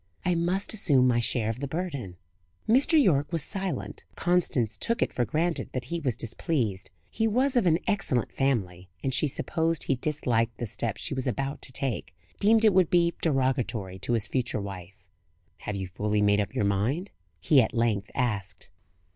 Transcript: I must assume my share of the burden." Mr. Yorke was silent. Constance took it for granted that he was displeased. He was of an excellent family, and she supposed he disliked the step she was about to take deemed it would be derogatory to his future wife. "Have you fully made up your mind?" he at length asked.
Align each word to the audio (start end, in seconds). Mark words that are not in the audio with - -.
I 0.25 0.33
must 0.33 0.73
assume 0.73 1.05
my 1.07 1.19
share 1.19 1.47
of 1.49 1.59
the 1.59 1.67
burden." 1.67 2.17
Mr. 2.67 2.99
Yorke 2.99 3.31
was 3.31 3.43
silent. 3.43 4.03
Constance 4.15 4.75
took 4.75 5.03
it 5.03 5.13
for 5.13 5.25
granted 5.25 5.69
that 5.73 5.85
he 5.93 5.99
was 5.99 6.15
displeased. 6.15 6.89
He 7.11 7.27
was 7.27 7.55
of 7.55 7.67
an 7.67 7.77
excellent 7.85 8.31
family, 8.33 8.89
and 9.03 9.13
she 9.13 9.27
supposed 9.27 9.83
he 9.83 9.93
disliked 9.93 10.57
the 10.57 10.65
step 10.65 10.97
she 10.97 11.13
was 11.13 11.27
about 11.27 11.61
to 11.61 11.71
take 11.71 12.15
deemed 12.39 12.65
it 12.65 12.73
would 12.73 12.89
be 12.89 13.13
derogatory 13.21 13.99
to 13.99 14.13
his 14.13 14.27
future 14.27 14.59
wife. 14.59 15.07
"Have 15.67 15.75
you 15.75 15.87
fully 15.87 16.23
made 16.23 16.39
up 16.41 16.55
your 16.55 16.65
mind?" 16.65 17.11
he 17.39 17.61
at 17.61 17.71
length 17.75 18.09
asked. 18.15 18.69